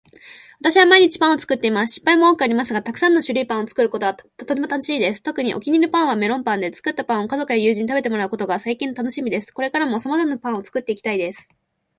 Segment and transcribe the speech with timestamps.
[0.59, 1.93] 私は毎日パンを作っています。
[1.93, 5.21] 失敗も多くありますがたくさんの種類パンを作ることはとても楽しいです。
[5.21, 9.51] 特にお気に入りのパンは、メロンパンで、作ったパンを家族や友人に食べてもらうことが最近のたのしみです。
[9.51, 11.49] これからも様々なパンを作っていきたいです。